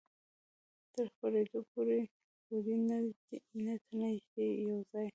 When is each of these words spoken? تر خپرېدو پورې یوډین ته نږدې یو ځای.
تر 0.93 1.05
خپرېدو 1.13 1.59
پورې 1.71 1.99
یوډین 2.49 2.81
ته 3.25 3.35
نږدې 4.01 4.47
یو 4.67 4.77
ځای. 4.91 5.09